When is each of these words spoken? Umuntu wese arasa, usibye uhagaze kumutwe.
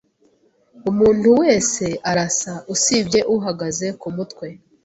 Umuntu 0.89 1.27
wese 1.39 1.85
arasa, 2.09 2.53
usibye 2.73 3.19
uhagaze 3.35 3.87
kumutwe. 4.01 4.47